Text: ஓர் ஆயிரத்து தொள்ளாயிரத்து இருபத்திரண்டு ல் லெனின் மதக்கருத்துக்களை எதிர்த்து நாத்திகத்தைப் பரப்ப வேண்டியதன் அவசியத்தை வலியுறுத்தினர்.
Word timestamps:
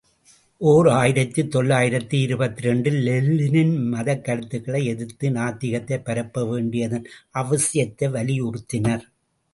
ஓர் 0.61 0.87
ஆயிரத்து 0.89 1.47
தொள்ளாயிரத்து 1.47 2.21
இருபத்திரண்டு 2.21 2.89
ல் 2.91 3.01
லெனின் 3.01 3.75
மதக்கருத்துக்களை 3.93 4.83
எதிர்த்து 4.85 5.29
நாத்திகத்தைப் 5.29 6.03
பரப்ப 6.03 6.45
வேண்டியதன் 6.45 7.07
அவசியத்தை 7.33 8.09
வலியுறுத்தினர். 8.17 9.05